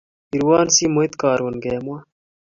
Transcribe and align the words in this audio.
Pirwan 0.29 0.67
simot 0.75 1.11
kaun 1.21 1.55
kemwa 1.63 1.97